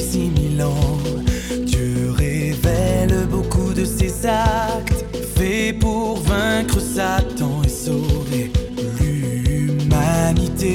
six 0.00 0.30
mille 0.30 0.62
ans. 0.62 0.98
Dieu 1.66 2.12
révèle 2.16 3.26
beaucoup 3.30 3.72
de 3.72 3.84
ses 3.84 4.26
actes, 4.26 5.04
faits 5.36 5.78
pour 5.78 6.18
vaincre 6.18 6.80
Satan 6.80 7.62
et 7.64 7.68
sauver 7.68 8.52
l'humanité. 9.00 10.70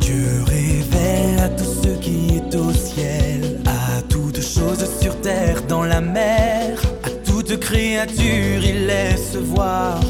Dieu 0.00 0.44
révèle 0.46 1.38
à 1.40 1.48
tout 1.48 1.72
ce 1.82 1.88
qui 2.00 2.36
est 2.36 2.54
au 2.54 2.72
ciel, 2.72 3.60
à 3.66 4.02
toute 4.08 4.40
chose 4.40 4.84
sur 5.00 5.14
terre, 5.20 5.62
dans 5.68 5.84
la 5.84 6.00
mer, 6.00 6.80
à 7.04 7.10
toute 7.24 7.58
créature, 7.60 8.64
il 8.64 8.86
laisse 8.86 9.36
voir 9.36 10.00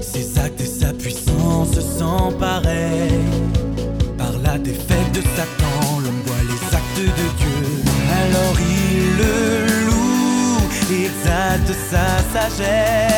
ses 0.00 0.38
actes 0.38 0.60
et 0.60 0.66
sa 0.66 0.92
puissance 0.92 1.78
sans 1.98 2.32
pareil. 2.32 3.05
Sa 11.90 12.04
sagesse. 12.32 13.15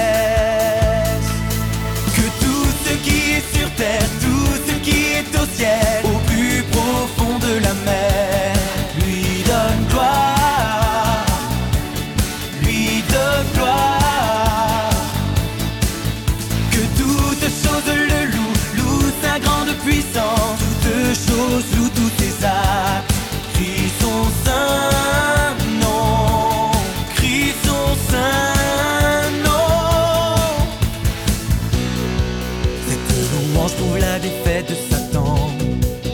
Louange 33.68 33.76
prouve 33.76 33.98
la 33.98 34.18
défaite 34.18 34.68
de 34.68 34.74
Satan, 34.74 35.36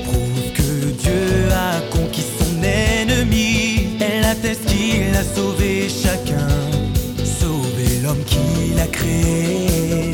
prouve 0.04 0.52
que 0.54 0.90
Dieu 1.02 1.48
a 1.52 1.80
conquis 1.90 2.24
son 2.38 2.62
ennemi. 2.62 3.96
Elle 4.00 4.24
atteste 4.24 4.64
qu'il 4.66 5.14
a 5.14 5.22
sauvé 5.22 5.88
chacun, 5.88 6.48
sauvé 7.24 8.00
l'homme 8.02 8.24
qu'il 8.24 8.78
a 8.78 8.86
créé. 8.86 10.13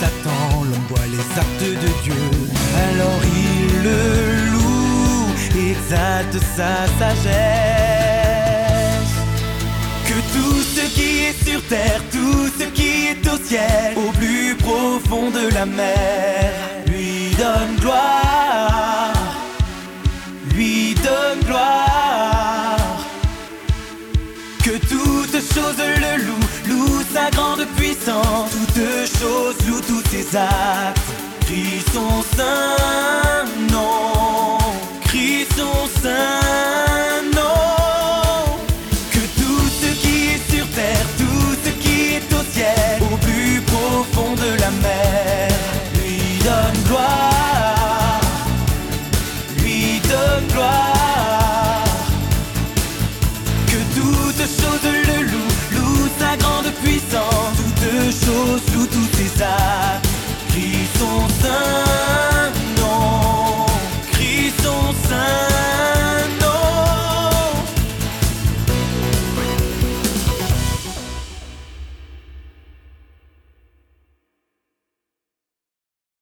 Satan, 0.00 0.64
l'homme 0.64 0.86
voit 0.88 1.06
les 1.10 1.24
actes 1.38 1.70
de 1.84 1.90
Dieu. 2.02 2.22
Alors 2.88 3.20
il 3.24 3.82
le 3.82 4.02
loue, 4.52 5.26
exalte 5.70 6.38
sa 6.56 6.86
sagesse. 6.98 7.22
Que 10.06 10.18
tout 10.34 10.60
ce 10.62 10.84
qui 10.94 11.10
est 11.26 11.38
sur 11.48 11.60
terre, 11.66 12.02
tout 12.10 12.48
ce 12.58 12.64
qui 12.64 13.08
est 13.08 13.26
au 13.32 13.36
ciel, 13.44 13.96
au 13.96 14.12
plus 14.12 14.54
profond 14.56 15.30
de 15.30 15.52
la 15.54 15.66
mer, 15.66 16.52
lui 16.86 17.34
donne 17.36 17.76
gloire, 17.80 19.12
lui 20.54 20.94
donne 20.94 21.40
gloire. 21.46 21.92
Que 24.62 24.78
toute 24.78 25.32
chose 25.52 25.78
le 25.78 26.24
loue, 26.24 26.46
loue 26.68 27.02
sa 27.12 27.30
grande 27.30 27.66
puissance, 27.76 28.52
actes, 30.36 31.02
crie 31.40 31.80
son 31.92 32.22
saint 32.36 33.01